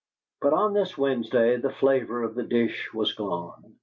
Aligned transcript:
But 0.41 0.53
on 0.53 0.73
this 0.73 0.97
Wednesday 0.97 1.57
the 1.57 1.69
flavour 1.69 2.23
of 2.23 2.33
the 2.33 2.41
dish 2.41 2.91
was 2.91 3.13
gone. 3.13 3.75